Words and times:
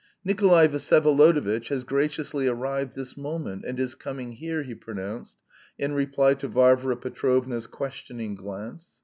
"Nikolay 0.25 0.67
Vsyevolodovitch 0.67 1.67
has 1.67 1.83
graciously 1.83 2.47
arrived 2.47 2.95
this 2.95 3.15
moment 3.15 3.63
and 3.63 3.79
is 3.79 3.93
coming 3.93 4.31
here," 4.31 4.63
he 4.63 4.73
pronounced, 4.73 5.37
in 5.77 5.93
reply 5.93 6.33
to 6.33 6.47
Varvara 6.47 6.97
Petrovna's 6.97 7.67
questioning 7.67 8.33
glance. 8.33 8.93